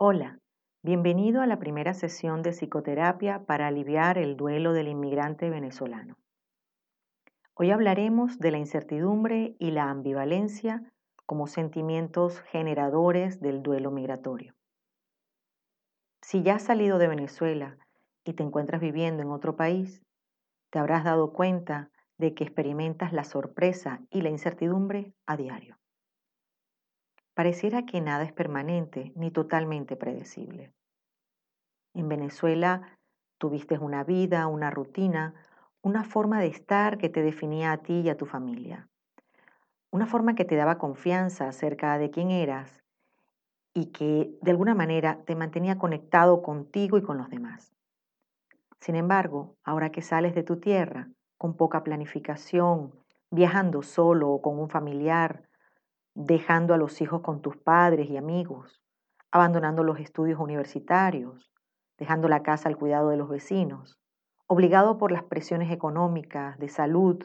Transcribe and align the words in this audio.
Hola, 0.00 0.38
bienvenido 0.84 1.42
a 1.42 1.48
la 1.48 1.58
primera 1.58 1.92
sesión 1.92 2.42
de 2.42 2.52
psicoterapia 2.52 3.44
para 3.46 3.66
aliviar 3.66 4.16
el 4.16 4.36
duelo 4.36 4.72
del 4.72 4.86
inmigrante 4.86 5.50
venezolano. 5.50 6.16
Hoy 7.54 7.72
hablaremos 7.72 8.38
de 8.38 8.52
la 8.52 8.58
incertidumbre 8.58 9.56
y 9.58 9.72
la 9.72 9.90
ambivalencia 9.90 10.88
como 11.26 11.48
sentimientos 11.48 12.40
generadores 12.42 13.40
del 13.40 13.60
duelo 13.60 13.90
migratorio. 13.90 14.54
Si 16.22 16.44
ya 16.44 16.54
has 16.54 16.62
salido 16.62 16.98
de 16.98 17.08
Venezuela 17.08 17.76
y 18.22 18.34
te 18.34 18.44
encuentras 18.44 18.80
viviendo 18.80 19.24
en 19.24 19.32
otro 19.32 19.56
país, 19.56 20.00
te 20.70 20.78
habrás 20.78 21.02
dado 21.02 21.32
cuenta 21.32 21.90
de 22.18 22.34
que 22.34 22.44
experimentas 22.44 23.12
la 23.12 23.24
sorpresa 23.24 23.98
y 24.10 24.20
la 24.20 24.28
incertidumbre 24.28 25.12
a 25.26 25.36
diario. 25.36 25.76
Pareciera 27.38 27.86
que 27.86 28.00
nada 28.00 28.24
es 28.24 28.32
permanente 28.32 29.12
ni 29.14 29.30
totalmente 29.30 29.94
predecible. 29.94 30.72
En 31.94 32.08
Venezuela 32.08 32.98
tuviste 33.38 33.78
una 33.78 34.02
vida, 34.02 34.48
una 34.48 34.72
rutina, 34.72 35.34
una 35.80 36.02
forma 36.02 36.40
de 36.40 36.48
estar 36.48 36.98
que 36.98 37.08
te 37.08 37.22
definía 37.22 37.70
a 37.70 37.76
ti 37.76 38.00
y 38.00 38.08
a 38.08 38.16
tu 38.16 38.26
familia. 38.26 38.88
Una 39.92 40.06
forma 40.06 40.34
que 40.34 40.44
te 40.44 40.56
daba 40.56 40.78
confianza 40.78 41.46
acerca 41.46 41.96
de 41.96 42.10
quién 42.10 42.32
eras 42.32 42.82
y 43.72 43.92
que 43.92 44.36
de 44.42 44.50
alguna 44.50 44.74
manera 44.74 45.22
te 45.24 45.36
mantenía 45.36 45.78
conectado 45.78 46.42
contigo 46.42 46.98
y 46.98 47.02
con 47.02 47.18
los 47.18 47.30
demás. 47.30 47.72
Sin 48.80 48.96
embargo, 48.96 49.54
ahora 49.62 49.92
que 49.92 50.02
sales 50.02 50.34
de 50.34 50.42
tu 50.42 50.56
tierra, 50.56 51.08
con 51.36 51.56
poca 51.56 51.84
planificación, 51.84 52.92
viajando 53.30 53.82
solo 53.82 54.28
o 54.28 54.42
con 54.42 54.58
un 54.58 54.68
familiar, 54.68 55.47
dejando 56.20 56.74
a 56.74 56.78
los 56.78 57.00
hijos 57.00 57.20
con 57.20 57.40
tus 57.42 57.56
padres 57.56 58.10
y 58.10 58.16
amigos, 58.16 58.82
abandonando 59.30 59.84
los 59.84 60.00
estudios 60.00 60.40
universitarios, 60.40 61.48
dejando 61.96 62.28
la 62.28 62.42
casa 62.42 62.68
al 62.68 62.76
cuidado 62.76 63.10
de 63.10 63.16
los 63.16 63.28
vecinos, 63.28 64.00
obligado 64.48 64.98
por 64.98 65.12
las 65.12 65.22
presiones 65.22 65.70
económicas, 65.70 66.58
de 66.58 66.68
salud 66.68 67.22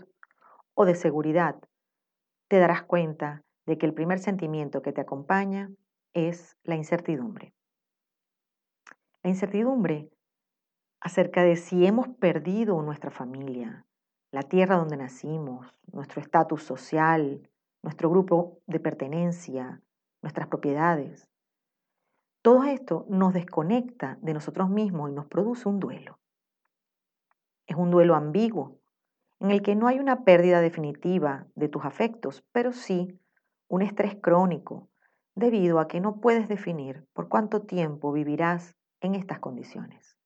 o 0.76 0.86
de 0.86 0.94
seguridad, 0.94 1.56
te 2.48 2.59
darás 2.59 2.84
cuenta 2.84 3.42
de 3.66 3.80
que 3.80 3.88
el 3.88 3.95
primer 3.95 4.20
sentimiento 4.20 4.84
que 4.84 4.94
te 4.94 5.02
acompaña 5.02 5.72
es 6.14 6.56
la 6.64 6.75
incertidumbre. 6.75 7.52
La 9.23 9.31
incertidumbre 9.31 10.12
acerca 11.00 11.42
de 11.42 11.56
si 11.56 11.88
hemos 11.88 12.09
perdido 12.09 12.80
nuestra 12.84 13.09
familia, 13.09 13.88
la 14.30 14.44
tierra 14.44 14.75
donde 14.75 14.98
nacimos, 14.98 15.73
nuestro 15.92 16.22
estatus 16.22 16.62
social, 16.62 17.50
nuestro 17.84 18.09
grupo 18.09 18.62
de 18.66 18.80
pertenencia, 18.80 19.81
nuestras 20.22 20.48
propiedades. 20.48 21.30
Todo 22.42 22.64
esto 22.64 23.06
nos 23.09 23.34
desconecta 23.34 24.17
de 24.22 24.34
nosotros 24.34 24.70
mismos 24.70 25.12
y 25.12 25.14
nos 25.14 25.28
produce 25.28 25.70
un 25.70 25.80
duelo. 25.80 26.20
Es 27.67 27.75
un 27.75 27.92
duelo 27.92 28.16
ambiguo, 28.16 28.80
en 29.40 29.52
el 29.52 29.62
que 29.62 29.75
no 29.75 29.88
hay 29.88 30.00
una 30.00 30.23
pérdida 30.23 30.62
definitiva 30.62 31.48
de 31.56 31.67
tus 31.67 31.86
afectos, 31.86 32.44
pero 32.52 32.72
sí 32.72 33.20
un 33.67 33.81
estrés 33.81 34.16
crónico, 34.22 34.90
debido 35.36 35.80
a 35.80 35.88
que 35.88 36.00
no 36.00 36.20
puedes 36.22 36.47
definir 36.47 37.08
por 37.14 37.28
cuánto 37.28 37.64
tiempo 37.64 38.12
vivirás 38.12 38.75
en 39.02 39.16
estas 39.16 39.40
condiciones. 39.40 40.18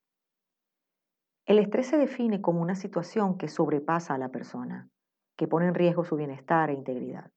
El 1.45 1.59
estrés 1.59 1.87
se 1.87 1.97
define 1.97 2.41
como 2.41 2.61
una 2.61 2.75
situación 2.75 3.37
que 3.37 3.47
sobrepasa 3.47 4.15
a 4.15 4.17
la 4.17 4.29
persona, 4.29 4.89
que 5.37 5.47
pone 5.47 5.67
en 5.67 5.75
riesgo 5.75 6.03
su 6.03 6.17
bienestar 6.17 6.69
e 6.69 6.73
integridad. 6.73 7.31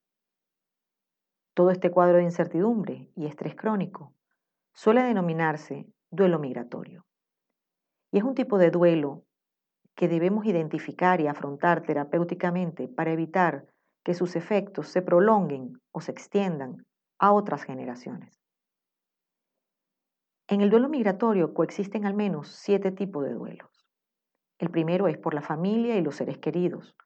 Todo 1.54 1.70
este 1.70 1.90
cuadro 1.90 2.18
de 2.18 2.24
incertidumbre 2.24 3.10
y 3.16 3.26
estrés 3.26 3.54
crónico 3.54 4.14
suele 4.72 5.02
denominarse 5.02 5.86
duelo 6.10 6.38
migratorio. 6.38 7.04
Y 8.12 8.18
es 8.18 8.24
un 8.24 8.34
tipo 8.34 8.58
de 8.58 8.70
duelo 8.70 9.24
que 9.94 10.08
debemos 10.08 10.46
identificar 10.46 11.20
y 11.20 11.26
afrontar 11.26 11.82
terapéuticamente 11.82 12.88
para 12.88 13.12
evitar 13.12 13.66
que 14.02 14.14
sus 14.14 14.36
efectos 14.36 14.88
se 14.88 15.02
prolonguen 15.02 15.80
o 15.92 16.00
se 16.00 16.12
extiendan 16.12 16.86
a 17.18 17.32
otras 17.32 17.64
generaciones. 17.64 18.40
En 20.48 20.62
el 20.62 20.70
duelo 20.70 20.88
migratorio 20.88 21.54
coexisten 21.54 22.06
al 22.06 22.14
menos 22.14 22.48
siete 22.48 22.90
tipos 22.90 23.24
de 23.24 23.34
duelos. 23.34 23.86
El 24.58 24.70
primero 24.70 25.06
es 25.06 25.18
por 25.18 25.34
la 25.34 25.42
familia 25.42 25.96
y 25.96 26.02
los 26.02 26.16
seres 26.16 26.38
queridos, 26.38 26.96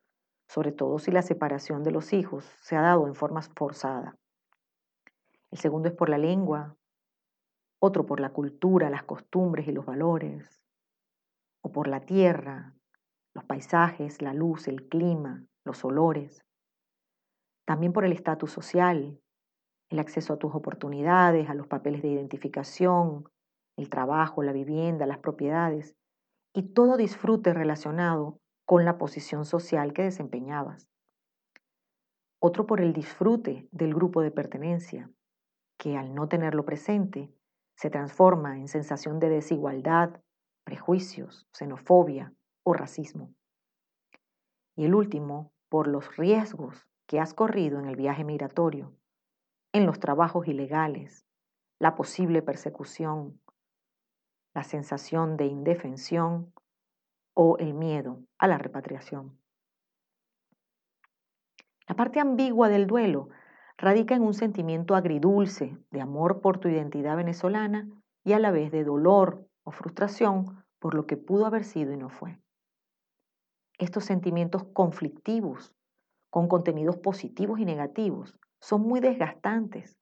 sobre 0.48 0.72
todo 0.72 0.98
si 0.98 1.10
la 1.10 1.22
separación 1.22 1.82
de 1.82 1.90
los 1.90 2.12
hijos 2.12 2.44
se 2.60 2.76
ha 2.76 2.80
dado 2.80 3.06
en 3.06 3.14
forma 3.14 3.42
forzada. 3.42 4.16
El 5.54 5.60
segundo 5.60 5.88
es 5.88 5.94
por 5.94 6.08
la 6.08 6.18
lengua, 6.18 6.76
otro 7.80 8.06
por 8.06 8.18
la 8.18 8.30
cultura, 8.30 8.90
las 8.90 9.04
costumbres 9.04 9.68
y 9.68 9.70
los 9.70 9.86
valores, 9.86 10.64
o 11.62 11.70
por 11.70 11.86
la 11.86 12.00
tierra, 12.00 12.74
los 13.34 13.44
paisajes, 13.44 14.20
la 14.20 14.34
luz, 14.34 14.66
el 14.66 14.88
clima, 14.88 15.46
los 15.64 15.84
olores. 15.84 16.44
También 17.64 17.92
por 17.92 18.04
el 18.04 18.10
estatus 18.10 18.50
social, 18.50 19.20
el 19.90 19.98
acceso 20.00 20.32
a 20.32 20.38
tus 20.38 20.56
oportunidades, 20.56 21.48
a 21.48 21.54
los 21.54 21.68
papeles 21.68 22.02
de 22.02 22.08
identificación, 22.08 23.28
el 23.76 23.88
trabajo, 23.88 24.42
la 24.42 24.52
vivienda, 24.52 25.06
las 25.06 25.18
propiedades 25.18 25.94
y 26.52 26.74
todo 26.74 26.96
disfrute 26.96 27.54
relacionado 27.54 28.40
con 28.66 28.84
la 28.84 28.98
posición 28.98 29.44
social 29.44 29.92
que 29.92 30.02
desempeñabas. 30.02 30.88
Otro 32.40 32.66
por 32.66 32.80
el 32.80 32.92
disfrute 32.92 33.68
del 33.70 33.94
grupo 33.94 34.20
de 34.20 34.32
pertenencia, 34.32 35.13
que 35.84 35.98
al 35.98 36.14
no 36.14 36.28
tenerlo 36.28 36.64
presente 36.64 37.30
se 37.76 37.90
transforma 37.90 38.56
en 38.56 38.68
sensación 38.68 39.20
de 39.20 39.28
desigualdad, 39.28 40.18
prejuicios, 40.64 41.46
xenofobia 41.52 42.32
o 42.62 42.72
racismo. 42.72 43.34
Y 44.76 44.86
el 44.86 44.94
último, 44.94 45.52
por 45.68 45.86
los 45.86 46.16
riesgos 46.16 46.86
que 47.06 47.20
has 47.20 47.34
corrido 47.34 47.78
en 47.80 47.84
el 47.84 47.96
viaje 47.96 48.24
migratorio, 48.24 48.96
en 49.74 49.84
los 49.84 50.00
trabajos 50.00 50.48
ilegales, 50.48 51.26
la 51.78 51.94
posible 51.96 52.40
persecución, 52.40 53.38
la 54.54 54.64
sensación 54.64 55.36
de 55.36 55.44
indefensión 55.44 56.54
o 57.34 57.58
el 57.58 57.74
miedo 57.74 58.22
a 58.38 58.48
la 58.48 58.56
repatriación. 58.56 59.38
La 61.86 61.94
parte 61.94 62.20
ambigua 62.20 62.70
del 62.70 62.86
duelo 62.86 63.28
radica 63.84 64.14
en 64.14 64.22
un 64.22 64.32
sentimiento 64.32 64.94
agridulce 64.94 65.76
de 65.90 66.00
amor 66.00 66.40
por 66.40 66.58
tu 66.58 66.68
identidad 66.68 67.18
venezolana 67.18 67.86
y 68.24 68.32
a 68.32 68.38
la 68.38 68.50
vez 68.50 68.72
de 68.72 68.82
dolor 68.82 69.46
o 69.62 69.72
frustración 69.72 70.64
por 70.78 70.94
lo 70.94 71.06
que 71.06 71.18
pudo 71.18 71.44
haber 71.44 71.64
sido 71.64 71.92
y 71.92 71.98
no 71.98 72.08
fue. 72.08 72.40
Estos 73.78 74.06
sentimientos 74.06 74.64
conflictivos, 74.72 75.74
con 76.30 76.48
contenidos 76.48 76.96
positivos 76.96 77.60
y 77.60 77.66
negativos, 77.66 78.38
son 78.58 78.80
muy 78.80 79.00
desgastantes 79.00 79.98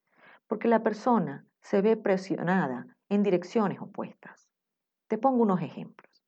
porque 0.47 0.69
la 0.69 0.85
persona 0.85 1.45
se 1.61 1.83
ve 1.83 1.97
presionada 1.97 2.87
en 3.09 3.25
direcciones 3.25 3.81
opuestas. 3.81 4.49
Te 5.09 5.19
pongo 5.19 5.43
unos 5.43 5.61
ejemplos. 5.61 6.25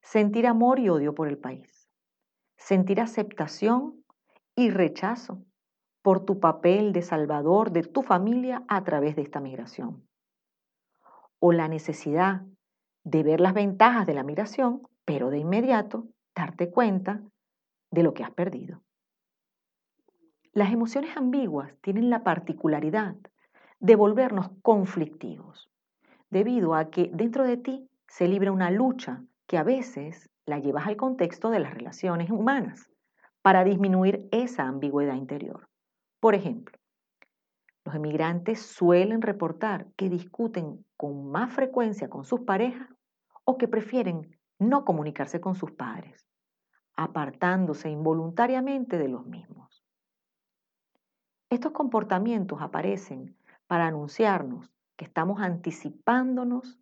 Sentir 0.00 0.46
amor 0.46 0.78
y 0.78 0.88
odio 0.88 1.14
por 1.14 1.28
el 1.28 1.36
país. 1.36 1.90
Sentir 2.56 2.98
aceptación 2.98 4.02
y 4.56 4.70
rechazo 4.70 5.44
por 6.02 6.24
tu 6.24 6.40
papel 6.40 6.92
de 6.92 7.02
salvador 7.02 7.70
de 7.70 7.82
tu 7.82 8.02
familia 8.02 8.64
a 8.68 8.82
través 8.84 9.16
de 9.16 9.22
esta 9.22 9.40
migración. 9.40 10.06
O 11.38 11.52
la 11.52 11.68
necesidad 11.68 12.42
de 13.04 13.22
ver 13.22 13.40
las 13.40 13.54
ventajas 13.54 14.06
de 14.06 14.14
la 14.14 14.22
migración, 14.22 14.82
pero 15.04 15.30
de 15.30 15.38
inmediato 15.38 16.08
darte 16.34 16.70
cuenta 16.70 17.22
de 17.90 18.02
lo 18.02 18.14
que 18.14 18.24
has 18.24 18.30
perdido. 18.32 18.82
Las 20.52 20.72
emociones 20.72 21.16
ambiguas 21.16 21.72
tienen 21.80 22.10
la 22.10 22.22
particularidad 22.22 23.16
de 23.80 23.96
volvernos 23.96 24.50
conflictivos, 24.62 25.70
debido 26.30 26.74
a 26.74 26.90
que 26.90 27.10
dentro 27.12 27.44
de 27.44 27.56
ti 27.56 27.88
se 28.06 28.28
libra 28.28 28.52
una 28.52 28.70
lucha 28.70 29.24
que 29.46 29.56
a 29.56 29.62
veces 29.62 30.30
la 30.46 30.58
llevas 30.58 30.86
al 30.86 30.96
contexto 30.96 31.50
de 31.50 31.60
las 31.60 31.74
relaciones 31.74 32.30
humanas 32.30 32.90
para 33.40 33.64
disminuir 33.64 34.28
esa 34.30 34.64
ambigüedad 34.68 35.14
interior. 35.14 35.68
Por 36.22 36.36
ejemplo, 36.36 36.78
los 37.84 37.96
emigrantes 37.96 38.62
suelen 38.62 39.22
reportar 39.22 39.88
que 39.96 40.08
discuten 40.08 40.86
con 40.96 41.32
más 41.32 41.52
frecuencia 41.52 42.08
con 42.08 42.24
sus 42.24 42.42
parejas 42.42 42.88
o 43.42 43.58
que 43.58 43.66
prefieren 43.66 44.38
no 44.60 44.84
comunicarse 44.84 45.40
con 45.40 45.56
sus 45.56 45.72
padres, 45.72 46.24
apartándose 46.94 47.90
involuntariamente 47.90 48.98
de 48.98 49.08
los 49.08 49.26
mismos. 49.26 49.84
Estos 51.50 51.72
comportamientos 51.72 52.62
aparecen 52.62 53.36
para 53.66 53.88
anunciarnos 53.88 54.70
que 54.94 55.06
estamos 55.06 55.40
anticipándonos 55.40 56.78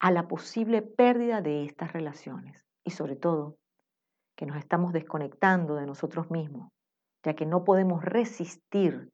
a 0.00 0.10
la 0.10 0.26
posible 0.26 0.82
pérdida 0.82 1.40
de 1.42 1.64
estas 1.64 1.92
relaciones 1.92 2.66
y 2.82 2.90
sobre 2.90 3.14
todo 3.14 3.56
que 4.34 4.46
nos 4.46 4.56
estamos 4.56 4.92
desconectando 4.92 5.76
de 5.76 5.86
nosotros 5.86 6.28
mismos 6.32 6.72
ya 7.24 7.34
que 7.34 7.46
no 7.46 7.64
podemos 7.64 8.04
resistir 8.04 9.10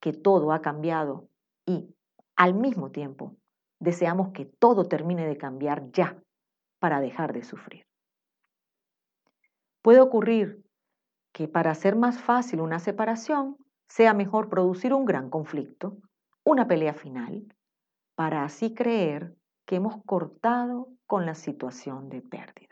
que 0.00 0.12
todo 0.12 0.52
ha 0.52 0.62
cambiado 0.62 1.28
y, 1.66 1.94
al 2.36 2.54
mismo 2.54 2.90
tiempo, 2.90 3.36
deseamos 3.80 4.32
que 4.32 4.44
todo 4.44 4.88
termine 4.88 5.26
de 5.26 5.36
cambiar 5.36 5.90
ya 5.92 6.18
para 6.78 7.00
dejar 7.00 7.32
de 7.32 7.42
sufrir. 7.42 7.86
Puede 9.82 10.00
ocurrir 10.00 10.64
que 11.32 11.48
para 11.48 11.70
hacer 11.70 11.96
más 11.96 12.18
fácil 12.20 12.60
una 12.60 12.78
separación, 12.78 13.56
sea 13.88 14.14
mejor 14.14 14.48
producir 14.48 14.92
un 14.92 15.04
gran 15.04 15.30
conflicto, 15.30 15.98
una 16.44 16.66
pelea 16.66 16.94
final, 16.94 17.46
para 18.16 18.42
así 18.42 18.74
creer 18.74 19.36
que 19.66 19.76
hemos 19.76 20.02
cortado 20.04 20.88
con 21.06 21.26
la 21.26 21.34
situación 21.34 22.08
de 22.08 22.22
pérdida. 22.22 22.65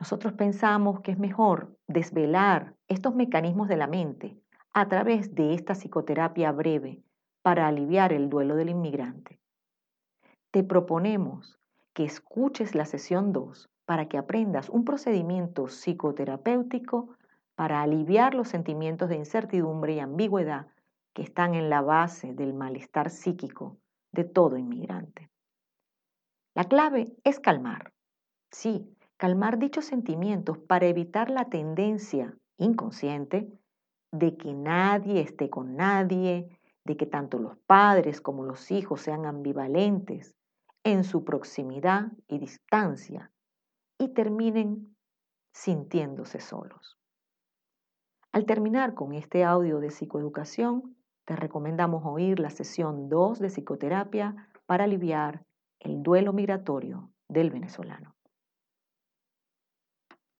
Nosotros 0.00 0.32
pensamos 0.32 1.00
que 1.02 1.12
es 1.12 1.18
mejor 1.18 1.76
desvelar 1.86 2.74
estos 2.88 3.14
mecanismos 3.14 3.68
de 3.68 3.76
la 3.76 3.86
mente 3.86 4.34
a 4.72 4.88
través 4.88 5.34
de 5.34 5.52
esta 5.52 5.74
psicoterapia 5.74 6.52
breve 6.52 7.02
para 7.42 7.68
aliviar 7.68 8.14
el 8.14 8.30
duelo 8.30 8.56
del 8.56 8.70
inmigrante. 8.70 9.38
Te 10.50 10.64
proponemos 10.64 11.58
que 11.92 12.04
escuches 12.04 12.74
la 12.74 12.86
sesión 12.86 13.32
2 13.32 13.68
para 13.84 14.08
que 14.08 14.16
aprendas 14.16 14.70
un 14.70 14.86
procedimiento 14.86 15.66
psicoterapéutico 15.68 17.14
para 17.54 17.82
aliviar 17.82 18.34
los 18.34 18.48
sentimientos 18.48 19.10
de 19.10 19.16
incertidumbre 19.16 19.92
y 19.94 20.00
ambigüedad 20.00 20.68
que 21.12 21.22
están 21.22 21.54
en 21.54 21.68
la 21.68 21.82
base 21.82 22.32
del 22.32 22.54
malestar 22.54 23.10
psíquico 23.10 23.76
de 24.12 24.24
todo 24.24 24.56
inmigrante. 24.56 25.28
La 26.54 26.64
clave 26.64 27.12
es 27.22 27.38
calmar. 27.38 27.92
Sí, 28.50 28.96
calmar 29.20 29.58
dichos 29.58 29.84
sentimientos 29.84 30.56
para 30.56 30.86
evitar 30.86 31.28
la 31.28 31.50
tendencia 31.50 32.34
inconsciente 32.56 33.52
de 34.10 34.38
que 34.38 34.54
nadie 34.54 35.20
esté 35.20 35.50
con 35.50 35.76
nadie, 35.76 36.58
de 36.86 36.96
que 36.96 37.04
tanto 37.04 37.38
los 37.38 37.58
padres 37.66 38.22
como 38.22 38.46
los 38.46 38.70
hijos 38.70 39.02
sean 39.02 39.26
ambivalentes 39.26 40.34
en 40.84 41.04
su 41.04 41.22
proximidad 41.22 42.12
y 42.28 42.38
distancia 42.38 43.30
y 43.98 44.08
terminen 44.14 44.96
sintiéndose 45.52 46.40
solos. 46.40 46.96
Al 48.32 48.46
terminar 48.46 48.94
con 48.94 49.12
este 49.12 49.44
audio 49.44 49.80
de 49.80 49.90
psicoeducación, 49.90 50.96
te 51.26 51.36
recomendamos 51.36 52.06
oír 52.06 52.40
la 52.40 52.48
sesión 52.48 53.10
2 53.10 53.38
de 53.38 53.50
psicoterapia 53.50 54.48
para 54.64 54.84
aliviar 54.84 55.44
el 55.78 56.02
duelo 56.02 56.32
migratorio 56.32 57.10
del 57.28 57.50
venezolano. 57.50 58.14